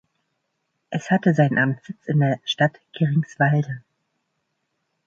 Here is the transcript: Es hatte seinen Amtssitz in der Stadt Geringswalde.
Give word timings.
Es 0.89 1.11
hatte 1.11 1.35
seinen 1.35 1.59
Amtssitz 1.59 2.07
in 2.07 2.21
der 2.21 2.39
Stadt 2.43 2.79
Geringswalde. 2.93 3.83